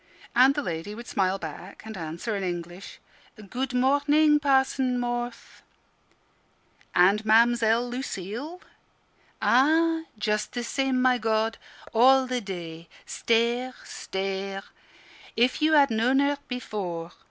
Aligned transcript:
And 0.35 0.55
the 0.55 0.63
lady 0.63 0.95
would 0.95 1.05
smile 1.05 1.37
back 1.37 1.83
and 1.85 1.95
answer 1.95 2.35
in 2.35 2.41
English. 2.41 2.97
"Good 3.51 3.71
morning, 3.71 4.39
Parson 4.39 4.99
Morth." 4.99 5.61
"And 6.95 7.23
Mamzelle 7.23 7.87
Lucille?" 7.87 8.61
"Ah, 9.43 10.05
just 10.17 10.53
the 10.53 10.63
same, 10.63 10.99
my 11.03 11.19
God! 11.19 11.59
All 11.93 12.25
the 12.25 12.41
day 12.41 12.89
stare 13.05 13.75
stare. 13.83 14.63
If 15.35 15.61
you 15.61 15.73
had 15.73 15.91
known 15.91 16.17
her 16.17 16.39
before! 16.47 17.11